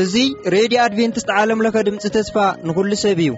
[0.00, 0.24] እዚ
[0.54, 3.30] ሬድዮ ኣድቨንትስት ዓለምለኸ ድምፂ ተስፋ ንኹሉ ሰብ እዩ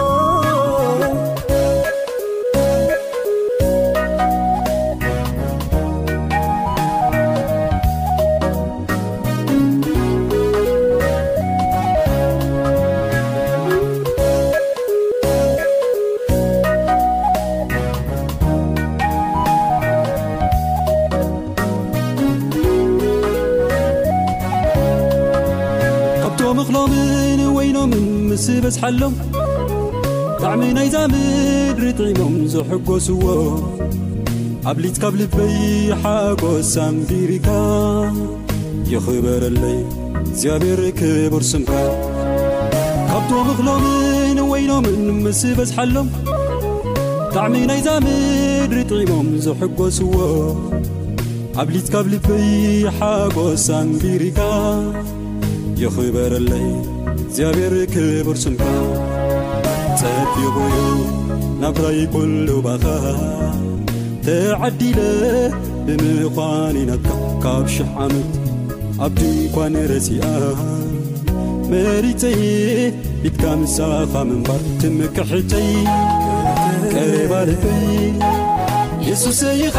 [30.43, 33.23] ብዕሚ ናይዛ ምድሪ ጥሞም ዘሕጐስዎ
[34.71, 35.55] ኣብ ሊትካብ ልበይ
[36.03, 37.47] ሓጐስ ኣንቢሪካ
[38.93, 39.77] ይኽበረለይ
[40.23, 41.71] እግዚኣብሔር ክበ ብርስምካ
[43.11, 46.09] ካብቶም እኽሎምን ወይኖም ንምስ በዝሓሎም
[47.27, 50.15] ብጣዕሚ ናይዛ ምድሪ ጥዒሞም ዘሕጐስዎ
[51.69, 52.49] ብሊትካብ ልበይ
[52.99, 54.41] ሓጐስ ኣንቢሪካ
[55.85, 56.67] ይኽበረለይ
[57.21, 58.63] እግዚኣብሔር ክብር ስምኩ
[60.03, 60.55] ፀቑ
[61.63, 62.85] ናብታይ ኩሉባኻ
[64.27, 64.99] ተዓዲለ
[65.87, 67.09] ብምእዃንናትካ
[67.45, 68.29] ካብ ሽሕ ዓመት
[69.07, 70.23] ኣብቲ እንኳን ረሲኣ
[71.73, 72.41] መሪፀይ
[73.23, 75.69] ቢትካ ምሳኻ ምንባር ትምክሕተይ
[76.93, 77.91] ቀረባልተይ
[79.09, 79.77] የሱሰይኻ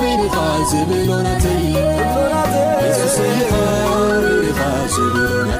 [0.00, 0.36] በኒኻ
[0.72, 3.54] ዘብልናተይሱኻኻ
[4.96, 5.55] ዘብና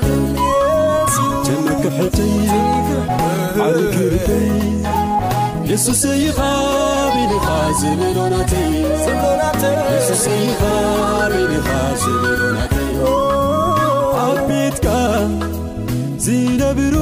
[5.71, 6.39] የሱሰይኻ
[14.23, 14.81] ኣቤት
[16.25, 16.97] ዝነብሩ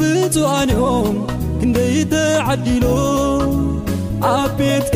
[0.00, 1.14] ብፅዋንኦም
[1.60, 2.86] ክንደይ ተዓዲሎ
[4.36, 4.90] ኣቤት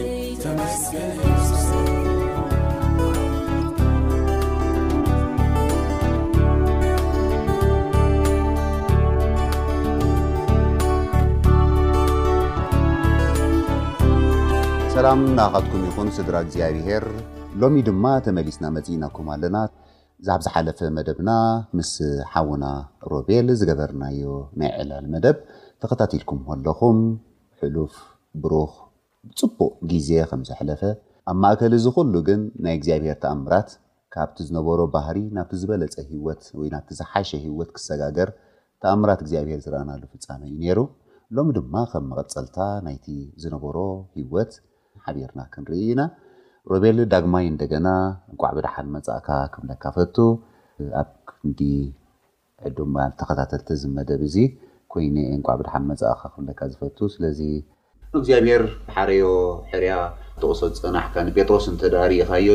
[14.95, 17.03] ሰላም ናካትኩም ይኹን ስድራ እግዚኣብሄር
[17.61, 19.57] ሎሚ ድማ ተመሊስና መፅእናኩም ኣለና
[20.25, 21.29] ብ ዝሓለፈ መደብና
[21.77, 21.91] ምስ
[22.31, 22.65] ሓዉና
[23.11, 25.37] ሮቤል ዝገበርናዮ ናይ ዕላል መደብ
[25.83, 26.97] ተኸታትልኩም ከለኹም
[27.61, 27.93] ሕሉፍ
[28.45, 28.73] ብሩክ
[29.43, 30.81] ብፅቡቅ ግዜ ከም ዝሓለፈ
[31.33, 33.71] ኣብ ማእከል እዚ ኩሉ ግን ናይ እግዚኣብሄር ተኣምራት
[34.15, 38.31] ካብቲ ዝነበሮ ባህሪ ናብቲ ዝበለፀ ሂወት ወይ ናቲ ዝሓሸ ሂወት ክሰጋገር
[38.83, 40.81] ተኣምራት እግዚኣብሄር ዝረኣናሉ ፍፃሚ እዩ ነይሩ
[41.39, 43.07] ሎሚ ድማ ከም መቐፀልታ ናይቲ
[43.45, 43.79] ዝነበሮ
[44.19, 44.53] ሂወት
[45.05, 46.01] ሓቢርና ክንርኢ ኢና
[46.71, 47.87] ሮቤሊ ዳግማይ እንደገና
[48.31, 50.15] እንቋዕብድሓድ መፃእካ ክምለካ ፈቱ
[51.01, 51.59] ኣብ ክንዲ
[52.67, 54.35] ዕዱል ተከታተልቲ ዝመደብ እዙ
[54.93, 55.05] ኮይ
[55.35, 57.39] እንቋዕድሓ መፃእካ ክምለካ ዝፈቱ ስለዚ
[58.13, 58.63] ንእግዚኣብሔር
[58.93, 59.25] ሓረዮ
[59.71, 59.91] ሕርያ
[60.43, 62.49] ተቕሶሉ ዝፅናሕካ ንጴጥሮስ እንተዳ ርኢካዮ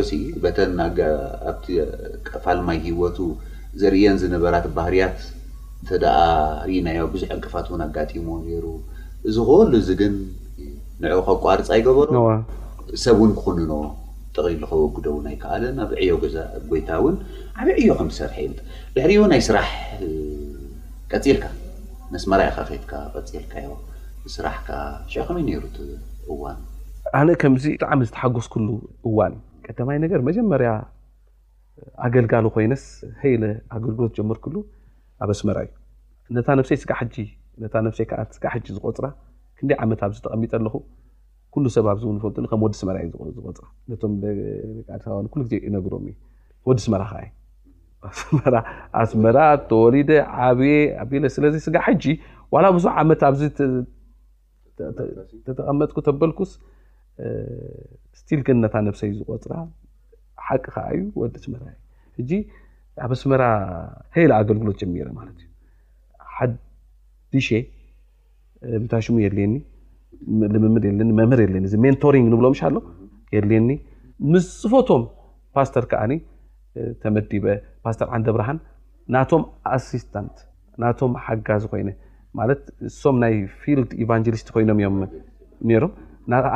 [0.44, 1.66] በተን ኣብቲ
[2.28, 3.18] ቀፋል ማይ ሂወቱ
[3.80, 5.18] ዘርእየን ዝነበራት ባህርያት
[5.82, 6.18] እንተደኣ
[6.68, 8.64] ርኢናዮ ብዙሕ ዕንቅፋት እውን ኣጋጢሞ ነይሩ
[9.28, 10.14] እዚ ክሉ እዚ ግን
[11.04, 12.10] ንዕኡ ከቋርፃ ይገበሩ
[13.04, 13.72] ሰብእውን ክኩንኖ
[14.34, 16.36] ጠቕ ሉ ከወግደ ውን ኣይከኣለን ኣብ ዕዮ ገዛ
[16.70, 17.16] ጎይታ እውን
[17.60, 18.52] ዓበ ዕዮ ከም ዝሰርሐ እዩ
[18.94, 19.68] ድሕሪ ናይ ስራሕ
[21.12, 21.44] ቀፂልካ
[22.12, 23.52] መስመራ ኢ ካከትካ ቀፂልካ
[24.36, 24.68] ስራሕካ
[25.12, 25.76] ሸ ከመይ ነሩት
[26.32, 26.58] እዋን
[27.20, 28.68] ኣነ ከምዚ ብጣዕሚ ዝተሓጎስኩሉ
[29.08, 30.70] እዋን እዩ ቀዳማይ ነገር መጀመርያ
[32.06, 32.84] ኣገልጋሎ ኮይነስ
[33.22, 33.44] ሀይለ
[33.76, 34.54] ኣገልግሎት ጀመርክሉ
[35.22, 35.72] ኣብበ ኣስመራ እዩ
[36.38, 36.92] ነታ ነሰይ ስጋ
[37.98, 39.06] ሰይዓ ስጋ ሕጂ ዝቆፅራ
[39.58, 40.74] ክንደይ ዓመት ኣብዚ ተቐሚጠ ኣለኹ
[41.54, 43.56] ኩሉ ሰብ ኣብዚ እውን ይፈልጡ ከም ወዲ ስመራ እዩ ዝቆፅራ
[43.90, 46.14] ነቶም ቂዲ ኩሉ ግዜ ይነግሮም እዩ
[46.68, 47.20] ወዲ ስመራ ከዓ
[48.06, 48.12] እዩ
[48.46, 48.56] ስራ
[49.02, 49.38] ኣስመራ
[49.70, 50.10] ተወሊደ
[50.46, 50.74] ዓብየ
[51.10, 52.04] ቢ ስለዚ ስጋ ሕጂ
[52.54, 53.42] ዋላ ብዙ ዓመት ኣብዚ
[55.46, 56.50] ተጠቐመጥኩ ተበልኩስ
[58.20, 59.54] ስቲል ግነታ ነብሰ ዩ ዝቆፅራ
[60.46, 62.30] ሓቂ ከዓ እዩ ወዲ ስመራ እዩ እጂ
[63.04, 63.42] ኣብ ኣስመራ
[64.16, 65.48] ሀይል ኣገልግሎት ጀሚረ ማለት እዩ
[66.36, 67.48] ሓድሽ
[68.90, 69.54] ታይ ሽሙ የድልየኒ
[70.54, 72.76] ልምምር የድለየኒ መምህር የድለየኒ እዚ ሜንቶሪንግ ንብሎም ሻ ኣለ
[73.34, 73.70] የድልየኒ
[74.32, 75.02] ምስፅፎቶም
[75.56, 76.12] ፓስተር ከዓኒ
[77.02, 77.46] ተመዲበ
[77.84, 78.58] ፓስተር ዓንደ ብርሃን
[79.14, 79.42] ናቶም
[79.74, 80.36] ኣሲስታንት
[80.82, 81.90] ናቶም ሓጋዝ ኮይነ
[82.38, 84.96] ማለት እሶም ናይ ፊልድ ኤቫንጀሊስት ኮይኖም እዮም
[85.70, 85.92] ነሮም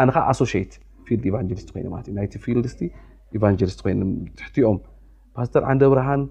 [0.01, 0.73] ኣነከዓ ኣሶት
[1.07, 2.81] ፊልድ ኤቫንሊስት ኮይነለት እናይቲ ፊልድስቲ
[3.39, 3.93] ኤቫንጀሊስት ኮይ
[4.39, 4.79] ትሕትኦም
[5.37, 6.23] ፓስተር ዓንደ ብርሃን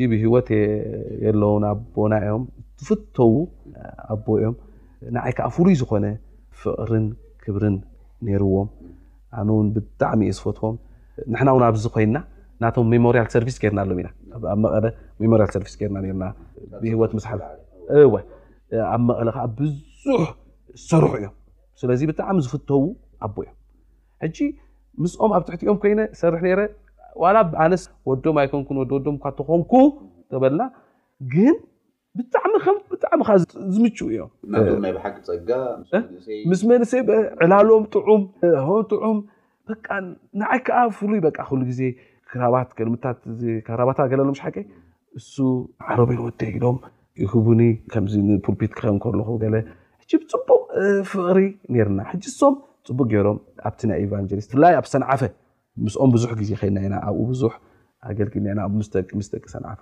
[0.00, 0.48] እ ብሂወት
[1.24, 2.44] የለን ኣቦና ዮም
[2.80, 3.32] ትፍተው
[4.14, 4.54] ኣቦ እዮም
[5.16, 6.06] ንዓይ ከዓ ፍሉይ ዝኮነ
[6.62, 7.06] ፍቅርን
[7.42, 7.76] ክብርን
[8.26, 8.68] ነይርዎም
[9.40, 10.76] ኣንእውን ብጣዕሚ እየ ዝፈትዎም
[11.32, 12.16] ንሕና እውን ኣብዚ ኮይና
[12.62, 14.38] ናቶም ሜሞሪል ሰርቪ ገርና ኣሎም ኢና ኣብ
[15.46, 16.26] ቐ ሰር ገርና ና
[16.82, 17.34] ብሂወት ሳሓ
[18.02, 18.14] ኣብ
[19.08, 20.22] መቐለ ከዓ ብዙሕ
[20.88, 21.34] ሰርሑ እዮም
[21.80, 22.82] ስለዚ ብጣዕሚ ዝፍተው
[23.26, 23.56] ኣቦ እዮም
[24.24, 24.38] ሕጂ
[25.02, 26.60] ምስኦም ኣብ ትሕቲኦም ኮይነ ሰርሕ ነረ
[27.34, 29.72] ላ ኣነስ ወዶም ይኮንኩወወዶም ካተኮንኩ
[30.42, 30.62] በልና
[31.34, 31.54] ግን
[32.18, 33.20] ብጣብጣዕሚ
[33.74, 34.08] ዝም እዮም
[34.88, 37.02] ይ ሓቂ ፀጋምስ መንሰይ
[37.44, 38.22] ዕላሎም ጥዑም
[39.08, 39.18] ዑም
[40.40, 41.20] ንዓይከዓ ፍሉይ
[41.58, 41.90] ሉ ዜ
[43.04, 43.18] ታ
[44.16, 44.56] ሎ ሓቀ
[45.18, 45.34] እሱ
[45.88, 46.76] ዓረቤን ወ ኢሎም
[47.30, 47.60] ክቡኒ
[47.92, 48.14] ከዚ
[48.44, 49.60] ፑርፒት ክኸከለኹ ሕ
[50.34, 50.62] ፅቡቅ
[51.10, 51.40] ፍቅሪ
[51.86, 52.54] ርና ሕ ሶም
[52.88, 53.38] ፅቡቅ ገይሮም
[53.68, 55.20] ኣብቲ ናይ ኤቫንጀሊስ ብፍላይ ኣብሰንዓፈ
[55.84, 57.42] ምስኦም ብዙሕ ግዜ ከና ኢና ኣብኡ ብዙ
[58.10, 59.80] ኣገልግኣብስቂስጠቂ ሰናፈ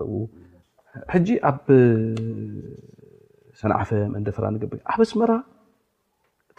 [1.50, 1.66] ኣብ
[3.60, 5.30] ሰናዓፈ መንደፈራ ቢ ኣብ ስመራ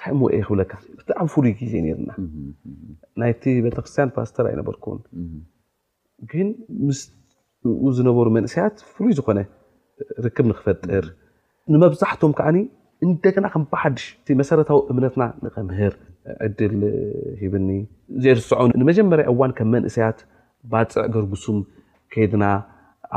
[0.01, 2.11] ታ ወ ይክብለካ ብጣዕሚ ፍሉይ ግዜ ርና
[3.21, 4.95] ናይቲ ቤተክርስትያ ፓስተር ኣይነበርኩው
[6.31, 6.47] ግን
[6.85, 6.99] ምስ
[7.97, 9.39] ዝነበሩ መንእሰያት ፍሉይ ዝኮነ
[10.25, 11.05] ርክብ ንክፈጥር
[11.73, 12.47] ንመብዛሕትም ከዓ
[13.31, 14.03] እደና ከሓሽ
[14.41, 15.93] መሰረታዊ እምነትና ንከምህር
[16.47, 16.75] ዕድል
[17.41, 17.69] ሂብኒ
[18.23, 18.51] ዘይርስዖ
[18.81, 20.19] ንመጀመርያ እዋን ከም መንእሰያት
[20.71, 21.59] ባፅዕ ገርጉሱም
[22.13, 22.43] ከይድና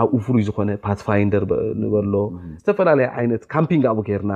[0.02, 1.42] ኣብ ፉር ዝኮነ ፓትፋንደር
[1.80, 2.14] ንበሎ
[2.60, 4.32] ዝተፈላለየ ዓይነት ካምፒንግ ኣብ ገርና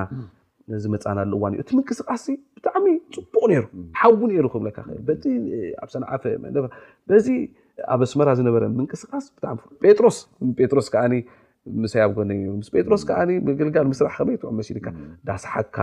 [0.83, 2.25] ዝመፃናሉ እዋን ዩ እቲ ምንቅስቃሲ
[2.57, 2.87] ብጣዕሚ
[3.33, 3.63] ፅቡቅ ይሩ
[3.99, 4.65] ሓዊ ሩ ክብ
[5.83, 6.23] ኣብ ሰናዓፈ
[7.11, 7.27] በዚ
[7.93, 9.25] ኣብ ኣስመራ ዝነበረ ምንቅስቃስ
[9.83, 10.17] ብሮስ
[10.77, 11.05] ሮስ ዓ
[11.85, 14.87] ይ ኣ ጎስ ጴጥሮስ ዓ ብግልጋል ስራሕ ከመይት ሲካ
[15.27, 15.77] ዳሰሓካ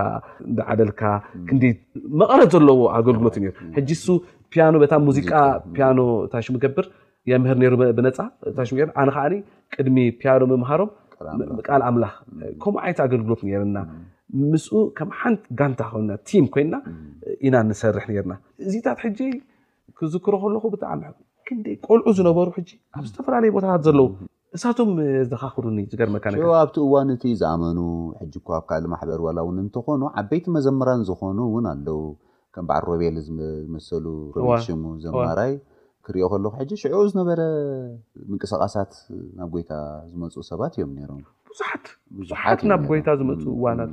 [0.73, 1.01] ዓደልካ
[1.49, 1.57] ክ
[2.21, 3.35] መቐረት ዘለዎ ኣገልግሎት
[4.59, 4.75] ያኖ
[5.07, 5.31] ሙዚቃ
[5.81, 5.99] ያኖ
[6.33, 6.85] ታገብር
[7.31, 9.35] የምር ብነፃነዓ
[9.75, 10.91] ቅድሚ ያኖ ምምሃሮም
[11.67, 12.05] ቃል ኣምላ
[12.63, 13.77] ከምኡ ዓነት ኣገልግሎት ርና
[14.49, 14.53] ም
[15.09, 15.81] ም ሓንቲ ጋንታ
[16.29, 16.75] ቲ ኮይና
[17.47, 18.33] ኢና ንሰርሕ ርና
[18.69, 19.01] እዚታት
[19.99, 21.03] ክዝክሮ ከለኩ ብጣዕሚ
[21.49, 22.47] ክንደይ ቆልዑ ዝነበሩ
[22.97, 24.05] ኣብ ዝተፈላለዩ ቦታታት ዘለዎ
[24.55, 24.89] እሳቶም
[25.23, 26.25] ዝዘካኽዱኒ ገርመካ
[26.63, 27.79] ኣብቲ እዋን እቲ ዝኣመኑ
[28.19, 31.99] ሕጂ ኳ ኣብ ካልእ ማሕበር ዋላ እውን እንተኮኑ ዓበይቲ መዘመራን ዝኮኑ እውን ኣለው
[32.55, 35.53] ከም በዓ ሮቤል ዝመሰሉ ሮቤት ሽሙ ዘማራይ
[36.07, 37.39] ክሪኦ ከለኩ ሕጂ ሽዑ ዝነበረ
[38.29, 38.91] ምንቅስቃሳት
[39.39, 39.71] ናብ ጎይታ
[40.11, 41.21] ዝመፁኡ ሰባት እዮም ነይሮም
[42.17, 43.91] ዙዙሓት ናብ ጎይታ ዝመፁ እዋናት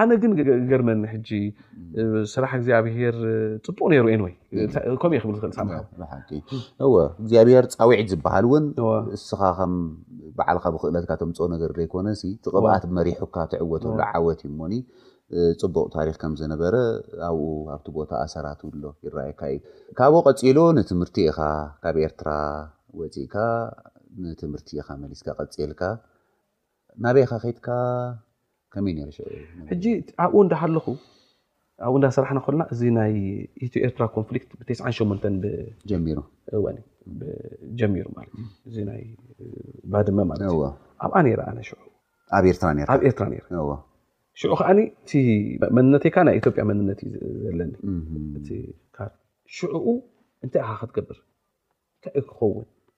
[0.00, 0.32] ኣነ ግን
[0.70, 1.00] ገር መኒ
[2.32, 3.16] ስራሕ ግዚኣብሄር
[3.66, 5.28] ፅቡቅ ኤወይከእየ ብእ
[7.06, 8.44] እግዚኣብሄር ፃዊዒት ዝበሃል
[8.82, 9.72] እውን እስኻ ከም
[10.36, 12.08] በዓልካ ብክእለትካ ቶምፀ ነገር ዘይኮነ
[12.44, 14.74] ትቕብኣት መሪሑካ ትዕወተሎ ዓወት ዩ ሞኒ
[15.62, 16.74] ፅቡቅ ታሪክ ከም ዝነበረ
[17.30, 17.42] ኣብኡ
[17.74, 19.58] ኣብቲ ቦታ ኣሰራትሎ ይኣየካ እዩ
[19.98, 22.30] ካብኡ ቀፂሉ ንትምህርቲ ኢ ካብ ኤርትራ
[23.00, 23.36] ወፅእካ
[24.24, 25.82] ንትምህርቲ ኢካ መሊስካ ቀፅልካ
[27.04, 28.98] ናበየካ ከትካኣብኡ
[30.44, 30.86] እዳ ለኹ
[31.84, 36.18] ብኡ እዳ ሰራሕ ኮና እዚ ይ ርራ ኮንፍሊ ብጀሚሩ
[38.76, 39.04] እይ
[39.94, 40.08] ባድ
[41.04, 41.42] ኣብ ኣኤርራ
[44.48, 44.68] ከዓ
[45.78, 47.12] መንነይናይ ኢዮያ መንነት ዩ
[47.44, 47.72] ዘለኒ
[50.46, 50.62] እታይ
[50.94, 52.38] ክብርታይ ክኸ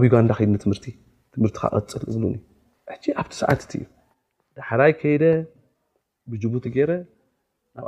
[0.00, 1.60] ብ ጋዳ ድ ፅል
[3.20, 3.72] ኣብቲ ሰዓትዩ
[4.58, 5.16] ዳሕራይ ከይ
[6.30, 6.54] ብቲ ብ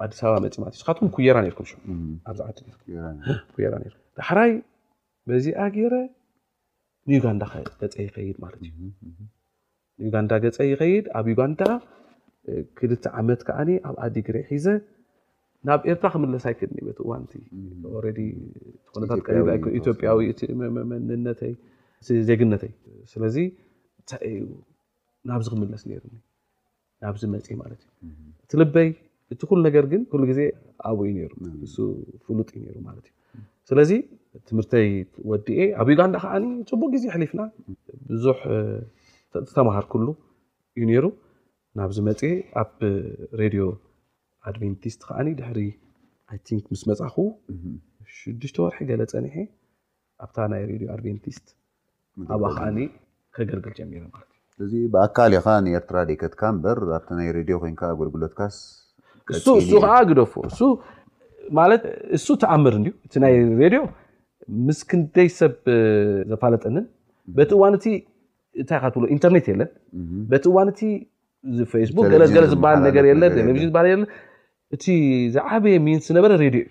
[0.04, 0.70] ኣዲስ በ
[1.00, 1.50] ፅ ኩራ ራይ
[5.44, 5.48] ዚ ብ
[7.24, 8.28] ጋን ክ መት
[13.62, 14.72] ብ ዲ
[15.62, 16.66] ብ ኤርራ መለሳይ ክ
[22.28, 22.72] ዜግነተዩ
[23.12, 23.36] ስዚ
[24.34, 24.44] ዩ
[25.30, 25.82] ናብዚ ክምለስ
[27.02, 28.10] ናብዚ መፅ ማት እዩ
[28.44, 28.88] እቲ ልበይ
[29.34, 30.42] እቲ ሉ ነገር ግን ሉ ዜ
[30.90, 31.16] ኣብዩ
[32.24, 32.82] ፍሉጥ ዩ ዩ
[33.68, 33.90] ስለዚ
[34.48, 34.88] ትምህርተይ
[35.30, 36.34] ወዲኤ ኣብ ዩጋንዳ ከዓ
[36.70, 37.42] ፅቡቅ ግዜ ሊፍና
[38.10, 38.24] ብዙ
[39.48, 39.86] ዝተማሃር
[40.82, 41.06] እዩ ሩ
[41.78, 42.20] ናብዚ መፅ
[42.62, 42.72] ኣብ
[43.42, 43.62] ሬድዮ
[44.50, 47.16] ኣድቨንቲስት ከዓ ድ ምስ መፃኽ
[48.16, 49.34] ሽዱሽተ ወርሒ ገለ ፀኒሐ
[50.24, 51.46] ኣብታ ናይ ሬድዮ ኣድቨንቲስት
[52.34, 52.78] ኣብ ከዓኒ
[53.36, 54.26] ከገልግል ጀሚሩት
[54.62, 55.46] ዩእዚ ብኣካል ከ
[55.78, 56.42] ኤርትራ ደትካ
[56.78, 59.46] ር ኣብቲ ይ ሬድዮ ኮይኣገልግሎትካስሱ
[59.84, 60.34] ከዓ ግደፎ
[62.16, 63.80] እሱ ተኣምር እ እቲ ይ ሬድዮ
[64.66, 65.52] ምስ ክደይ ሰብ
[66.32, 66.84] ዘፋለጠንን
[67.36, 67.84] በቲ እዋንቲ
[68.64, 69.70] ንታይ ካትብሎኢንተርኔት የለን
[70.44, 70.80] ቲ እዋንቲ
[71.72, 72.22] ፌ ዝሃንል
[74.74, 74.84] እቲ
[75.34, 76.62] ዝዓበየ ሚንስ ዝነበረ ሬድዮ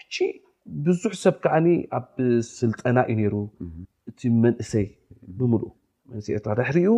[0.00, 0.16] እዩ
[0.84, 1.66] ብዙሕ ሰብ ከዓኒ
[1.98, 2.06] ኣብ
[2.58, 3.34] ስልጠና እዩ ይሩ
[4.10, 4.86] እቲ መንእሰይ
[5.38, 6.88] ብይኤርራ ድሕሪዩ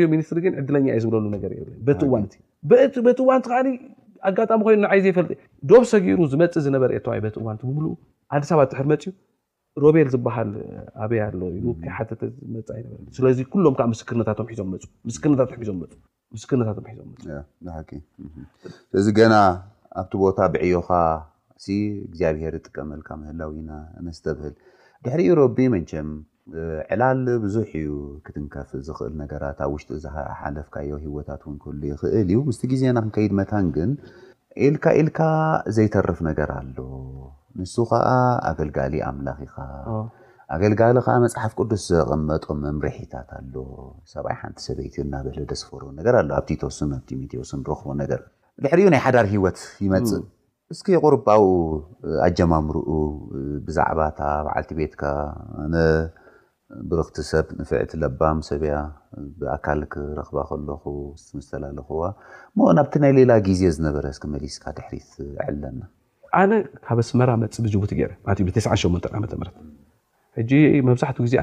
[0.03, 2.35] ዮ ሚኒስሪ ግ ዕለኛ ዝብሉእበት እዋንቲ
[2.69, 3.65] በት እዋንቲ ዓ
[4.29, 5.29] ኣጋጣሚ ኮይኑ ዓይዘ ይፈጥ
[5.71, 7.91] ዶብ ሰጊሩ ዝመፅ ዝነበረ የ በት እዋንቲ ብ
[8.37, 9.11] ኣዲባ ትሕር መፅዩ
[9.83, 10.51] ሮቤል ዝበሃል
[11.05, 11.75] ኣበይ ኣሎ ሓ
[14.61, 14.77] ዝመ
[15.11, 19.35] ይስ ሎም ዓ ርዞምርነ ዞስለዚ ገና
[20.01, 20.89] ኣብቲ ቦታ ብዕዮኻ
[21.73, 21.77] እ
[22.09, 23.71] እግዚኣብሄር ዝጥቀመልካ ምህላዊ ኢና
[24.07, 24.55] መስተብህል
[25.05, 26.09] ድሕሪ ዩ ሮቢ መንቸም
[26.95, 27.91] ዕላል ብዙሕ እዩ
[28.27, 30.07] ክትንከፍ ዝክእል ነገራት ኣብ ውሽጢ
[30.41, 33.93] ሓለፍካዮ ሂወታት ውን ክህሉ ይኽእል እዩ ምስቲ ግዜና ክንከይድ መታን ግን
[34.69, 35.19] ኢልካ ኢልካ
[35.79, 36.77] ዘይተርፍ ነገር ኣሎ
[37.59, 38.07] ንሱ ከዓ
[38.51, 39.55] ኣገልጋሊ ኣምላኽ ኢኻ
[40.57, 43.55] ኣገልጋሊ ከዓ መፅሓፍ ቅዱስ ዘቐመጦ መምርሒታት ኣሎ
[44.13, 48.21] ሰብኣይ ሓንቲ ሰበይት እዩ እናበለ ደሰፈሮ ነገር ኣ ኣብቲቶስን ኣብ ሚቴዎስን ንረክቦ ነገር
[48.65, 50.25] ድሕሪኡ ናይ ሓዳር ሂወት ይመፅእ
[50.75, 51.39] እስኪ ቁር ኣብኡ
[52.29, 52.89] ኣጀማምርኡ
[53.67, 55.03] ብዛዕባእታ ባዓልቲ ቤትካ
[56.91, 58.75] ብርክቲ ሰብ ንፍዕቲ ለባም ሰብያ
[59.39, 60.83] ብኣካል ክረክባ ከለኹ
[61.39, 62.03] ምስተላለኹዋ
[62.59, 65.11] ሞ ናብቲ ናይ ሌላ ግዜ ዝነበረ ስክ መሊስካ ድሕሪት
[65.47, 65.81] ዕለና
[66.51, 66.57] ነ
[66.87, 68.01] ካብ ስመ መፅ ቡት ብ
[69.13, 69.57] ዓም
[70.83, 71.39] መብዛኡ ዜ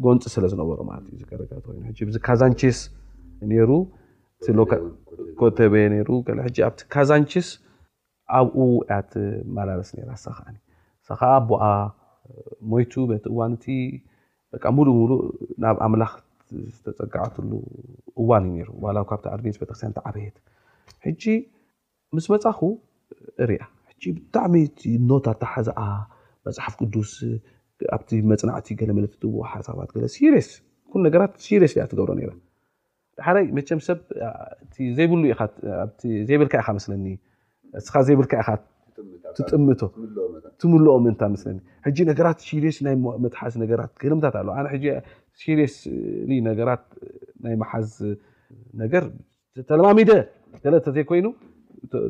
[0.06, 2.42] ጎፂ ስዝ ካዛ
[11.08, 11.92] ካዛ ብ ያስ
[12.72, 13.66] ሞቱ ቲ እዋንቲ
[15.00, 15.12] ሉሉ
[15.64, 16.14] ናብ ኣምላክ
[16.76, 17.50] ዝተፀጋዓሉ
[18.22, 18.64] እዋንዩ
[19.10, 20.38] ካብ ድሚ ተ በየት
[22.16, 22.38] ምስ መ
[23.52, 23.64] ርያ
[24.04, 24.56] ብዕሚ
[25.10, 25.68] ኖታ ታሓዝ
[26.48, 27.12] መሓፍ ቅዱስ
[28.10, 28.68] ቲ መፅናቲ
[29.52, 34.00] ሓሳት ስ ት ትብሮ ይ መ ሰብ
[38.08, 38.22] ዘብ
[39.38, 39.80] ትጥምቶ
[40.62, 41.58] ትምኦ ምንታ ምስኒ
[42.10, 44.68] ነራት ስ ናይ መትሓዝ ነራት ክርምታት ኣነ
[45.76, 45.80] ስ
[46.70, 46.84] ራት
[47.46, 47.90] ናይ መሓዝ
[48.82, 49.04] ነገር
[49.72, 50.12] ተለማሚደ
[51.02, 51.26] ይ ኮይኑ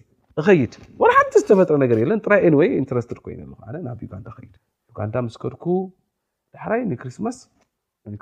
[0.62, 0.74] ይድ
[1.16, 3.40] ሓ ዝተፈጥረ ነገር እየለ ጥራይ ወይ ንረስት ኮይኑ
[3.88, 4.56] ናብ ዩጋንዳ ድ
[4.92, 5.66] ዩጋንዳ ስከድኩ
[6.56, 6.82] ዳሕራይ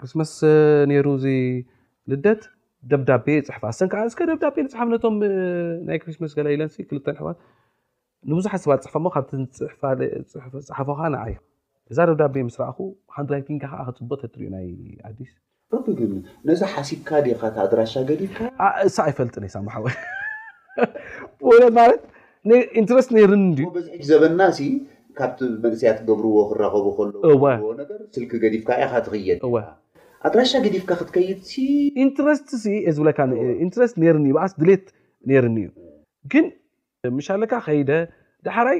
[0.01, 0.31] ስስማስ
[1.07, 1.09] ሩ
[2.11, 2.41] ልደት
[2.91, 3.63] ደብዳቤ ፅሕፋ
[4.03, 5.15] ዓ ደብዳቤ ፅሓፍ ነቶም
[5.89, 7.17] ናይ ክርስማስ ለን ክሕ
[8.31, 9.09] ንብዙሓት ሰባት ፅሕፋ
[9.81, 11.01] ካብሓፈ
[11.33, 11.35] ዩ
[11.91, 12.77] እዛ ደብዳብ ምስ ረኣኹ
[13.25, 15.31] ንራይቲንካ ከዓ ክፅበጥ ትርዩ ይ ኣዲስ
[16.47, 19.97] ነዛ ሓሲብካ ዲካት ኣድራሻ ዲካእሳ ኣይፈልጥ ሳወማስ
[23.31, 23.57] ርኒ
[24.09, 24.41] ዘበና
[25.19, 26.85] ካቲ መስያት ገብርዎ ክኸቡ
[30.21, 32.97] ካትድራሻ ገዲፍካ ክትከይድኢንስ
[33.75, 33.85] ብለስ
[34.17, 34.85] ርዩኣ ድሌት
[35.29, 35.67] ነርኒእዩ
[36.31, 36.45] ግን
[37.17, 37.91] ምሻለካ ከይደ
[38.47, 38.79] ዳሓራይ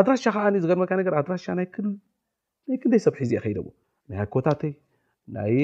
[0.00, 1.68] ኣድራሻ ከዓ ዝገርመካ ርድራሻ ይ
[3.04, 3.52] ሰብ ሒዘ ደ
[4.34, 4.72] ኮታይ
[5.36, 5.56] ዋይ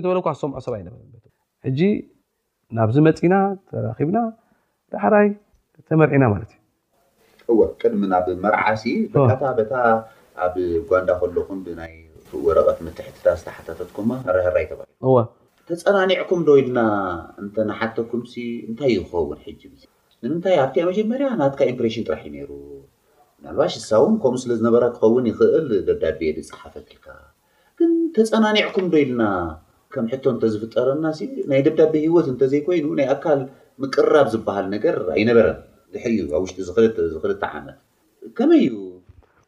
[0.05, 1.01] ተለ ሰምዖ ሰብ ይነበረ
[1.67, 1.81] ሕጂ
[2.77, 3.35] ናብዚ መፂና
[3.71, 4.17] ተራኪብና
[4.93, 5.29] ዳሓራይ
[5.89, 8.83] ተመርዒና ማለት እዩ እወ ቅድሚ ናብ መርዓሲ
[9.15, 9.75] ታ ታ
[10.45, 10.55] ኣብ
[10.89, 11.59] ጓንዳ ከለኹም
[12.47, 14.03] ወረቐት ትሕትታ ዝተሓኩ
[15.71, 16.81] ተፀናኒዕኩም ዶ ኢልና
[17.43, 18.21] እንተ ናሓተኩም
[18.67, 19.39] እንታይ ይክኸውን
[20.25, 22.53] ንምንታይ ኣብቲኣ መጀመርያ ናትካ ኢምፕሬሽን ጥራሕ እዩ ሩ
[23.45, 27.05] ናልባሽ እሳው ከምኡ ስለ ዝነበራ ክኸውን ይክእል ደብዳቤ ፅሓፈ ልካ
[27.79, 29.23] ግን ተፀናኒዕኩም ዶ ኢልና
[29.95, 31.05] ከም ሕቶ እተ ዝፍጠረና
[31.53, 33.41] ናይ ደብዳቤ ሂወት እተዘይኮይኑ ናይ ኣካል
[33.83, 35.59] ምቅራብ ዝበሃል ነገር ኣይነበረን
[35.95, 38.73] ድእዩ ኣብ ውሽጢ ዝክል ዓመትመይዩ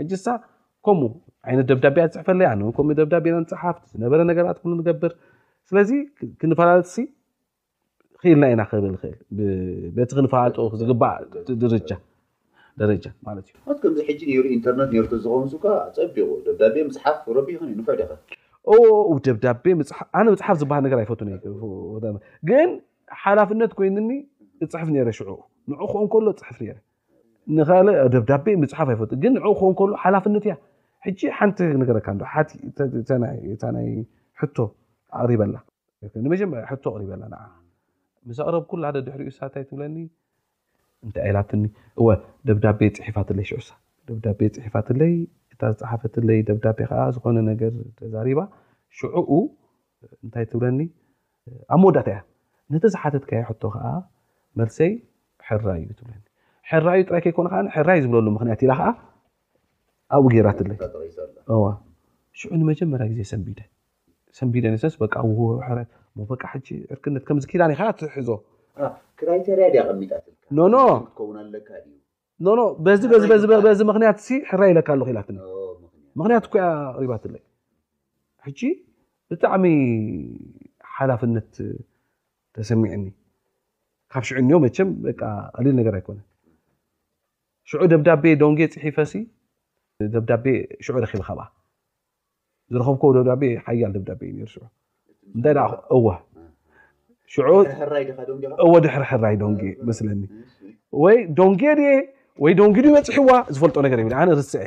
[0.00, 0.36] ሕጂ ሳ
[0.86, 1.04] ከምኡ
[1.48, 2.48] ዓይነት ደብዳቤ ዝፅሕፈኣለይ
[3.00, 5.12] ደብዳቤና ንፅሓፍ ዝነበረ ነገራት ንገብር
[5.68, 5.90] ስለዚ
[6.40, 6.96] ክንፈላልጡሲ
[8.22, 9.16] ክኢልና ኢና ክብል ክእል
[9.96, 11.00] በቲ ክንፈላልጦ ዝግእ
[12.82, 13.06] ደረጃ
[13.82, 13.92] ት
[14.36, 18.24] ዩዚ ኢንርነት ዝኮኑሱ ፀቢዳቤ ፅሓፍ ቢዩደብዳቤ
[20.18, 22.70] ኣነ መፅሓፍ ዝበሃል ነገር ይፈትግን
[23.24, 24.10] ሓላፍነት ኮይኑኒ
[24.72, 25.30] ፅሕፍ ነረ ሽዑ
[25.70, 26.58] ንዕ ክኦን ከሎ ፅሕፍ
[28.14, 30.56] ደብዳቤ መፅሓፍ ይፈ ግ ኡ ከ ሓላፍነት ያ
[31.38, 32.06] ሓንቲ ነረካ
[38.24, 39.96] ሪጀ በ ቅረ ድሪኡሳይ ለኒ
[44.24, 45.14] ዳቤ ይ ቤ ፅፋይ
[45.52, 47.38] እ ዝሓፈይዳቤ ዝኮነ
[47.98, 48.40] ተዛሪባ
[48.98, 49.28] ሽኡ
[50.26, 50.80] እታይ ብለኒ
[51.74, 52.18] ኣብ መወዳተ ያ
[52.72, 53.30] ነተ ዝሓተትካ
[53.92, 53.94] ዓ
[54.60, 54.92] መርሰይ
[55.46, 56.14] ሕራ እዩ ኒ
[56.70, 58.88] ሕራዩ ጥራይ ከይኮንከ ሕራዩ ዝብለሉ ምክንያት ኢላ ከዓ
[60.16, 61.10] ኣኡ ጌራት ይ
[62.40, 63.20] ሽዑ ንመጀመርያ ግዜ
[64.38, 65.76] ሰቢደ ነሰርክነ
[67.74, 68.30] ዳ ትሕዞ
[73.78, 75.30] ዚ ምክንያት ሕራይ ይለካ ላት
[76.20, 76.64] ምክንያት እያ
[77.02, 77.24] ሪባት
[78.58, 78.72] ይ
[79.30, 79.64] ብጣዕሚ
[80.96, 81.52] ሓላፍነት
[82.56, 83.04] ተሰሚዕኒ
[84.14, 84.88] ካብ ሽዑ እዮ መቸም
[85.64, 86.18] ሊል ነር ኣይኮነ
[87.70, 89.12] ሽዑ ደብዳቤ ዶንጌ ፅሒፈሲ
[90.14, 90.44] ደብዳቤ
[90.86, 91.28] ሽዑ ረክቢከ
[92.74, 95.42] ዝረከብከ ዳቤ ሓያል ደብዳቤ እዩይእዎ
[98.84, 99.60] ድሕር ሕራይ ዶንጌ
[99.98, 100.22] ስለኒ
[101.02, 101.62] ወዶንጌ
[102.42, 104.62] ወይ ዶንጊ ይበፅሕዋ ዝፈልጦ ነገር ይብ ኣነ ርስዐ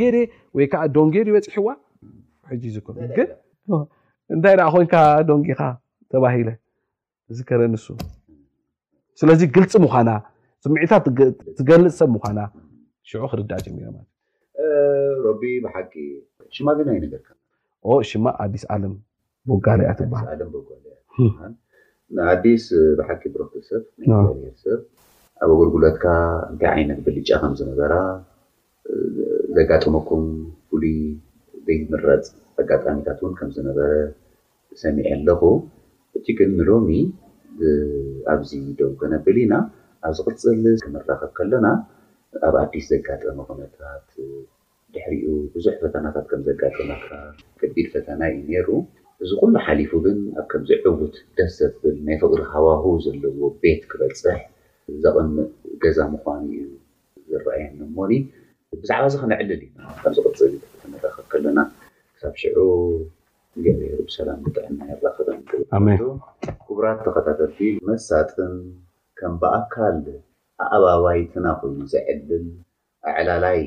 [0.00, 0.02] ጌ
[0.56, 1.68] ወይዓ ዶንጌ ይበፅሕዋ
[4.34, 4.94] እንታይ ኮይንከ
[5.30, 5.60] ዶንጌካ
[6.12, 6.48] ተባሂለ
[7.36, 7.86] ዝከረኢ ንሱ
[9.20, 10.10] ስለዚ ግልፂ ምዃና
[10.64, 11.06] ስምዒታት
[11.56, 12.38] ዝገልፅ ሰብ ምኳና
[13.08, 13.88] ሽዑ ክርዳእ ጀሚሮ
[15.24, 15.92] ሮቢ ብሓቂ
[16.56, 17.28] ሽማ ግናይ ነገርካ
[18.10, 18.94] ሽማ ኣዲስ ዓለም
[19.50, 22.64] ቦጋልያ ትሃስጋያንኣዲስ
[23.00, 24.80] ብሓቂ ብሮክ ሰብ ና ባርሰብ
[25.42, 26.04] ኣብ ኣገልግሎትካ
[26.48, 27.92] እንታይ ዓይነት ብልጫ ከምዝነበራ
[29.58, 30.24] ዘጋጥመኩም
[30.70, 30.98] ፍሉይ
[31.68, 32.24] ዘይዝምረፅ
[32.62, 33.90] ኣጋጣሚታት እውን ከምዝነበረ
[34.84, 35.42] ሰሚዒ ኣለኩ
[36.18, 36.88] እቲ ግን ንሎሚ
[38.34, 39.52] ኣብዚ ደው ኮነብል ኢና
[40.06, 41.66] ኣብ ዚ ቅፅል ክንራከብ ከለና
[42.46, 44.06] ኣብ ኣዲስ ዘጋጠመ ኩነታት
[44.94, 47.06] ድሕሪኡ ብዙሕ ፈተናታት ከም ዘጋጠመካ
[47.60, 48.68] ገቢል ፈተና እዩ ነይሩ
[49.24, 54.38] እዚ ኩሉ ሓሊፉ ግን ኣብ ከምዚ ዕውት ደስ ዘብል ናይ ፍቅሪ ሃዋህ ዘለዎ ቤት ክበፅሕ
[55.04, 55.32] ዘቐም
[55.82, 56.68] ገዛ ምኳኑ እዩ
[57.32, 58.12] ዝረኣየ ንሞኒ
[58.82, 61.58] ብዛዕባ እዚ ክነዕልድና ካብዚ ቅፅል ክንራከብ ከለና
[62.14, 62.58] ክሳብ ሽዑ
[63.66, 65.28] የሩ ብሰላም ብጥዕና ይራኸበ
[66.62, 67.52] ክቡራት ተከታተል
[67.90, 68.54] መሳጥን
[69.18, 69.96] ከም ብኣካል
[70.64, 72.46] ኣኣባባይትና ኮይኑ ዘዕድል
[73.10, 73.58] ኣዕላላይ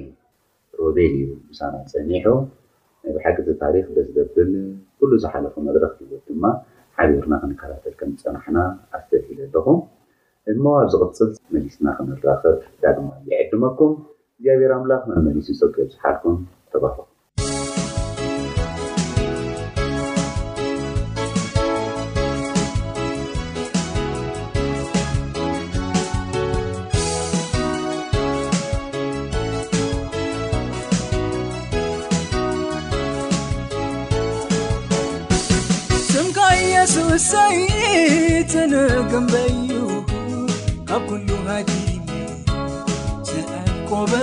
[0.79, 2.27] ሮቤል እዩ ንሳና ፀኒሑ
[3.01, 4.51] ናይ ብሓቂ ቲ ታሪክ ደስ ገብል
[4.99, 6.43] ኩሉ ዝሓለፉ መድረክ ክወት ድማ
[6.97, 8.57] ሓቢርና ክንከታተል ከም ዝፀናሕና
[8.97, 9.79] ኣስተርሒሉ ኣለኩም
[10.53, 13.93] እሞ ኣብ ዝቅፅል መሊስትና ክንራከብ ዳግማ የዕድመኩም
[14.39, 16.37] እግዚኣብሔር ኣምላኽ መሊስ ሰቂ ዮብ ዝሓልኩም
[16.73, 16.99] ተባርኩ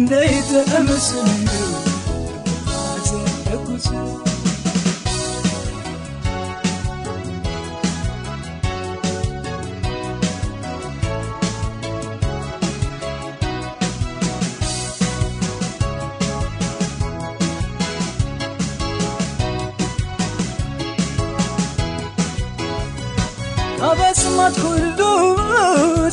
[0.09, 1.13] قر يتقمس